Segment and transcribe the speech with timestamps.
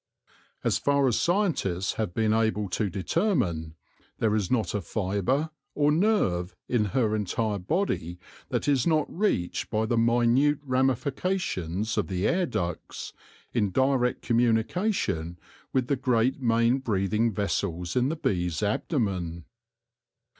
[0.63, 3.75] As far as scientists have been able to determine,
[4.17, 8.17] there is not a fibre or nerve in her entire body
[8.49, 13.13] that is not reached by the minute ramifications of the air ducts,
[13.53, 15.37] in direct com munication
[15.71, 19.45] with the great main breathing vessels in the bee's abdomen.